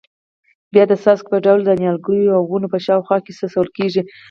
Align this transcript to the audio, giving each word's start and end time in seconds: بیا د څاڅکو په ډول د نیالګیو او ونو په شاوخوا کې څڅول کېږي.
بیا 0.73 0.83
د 0.87 0.93
څاڅکو 1.03 1.29
په 1.33 1.37
ډول 1.45 1.59
د 1.65 1.69
نیالګیو 1.81 2.35
او 2.37 2.43
ونو 2.49 2.67
په 2.73 2.79
شاوخوا 2.85 3.17
کې 3.25 3.35
څڅول 3.39 3.69
کېږي. 3.77 4.01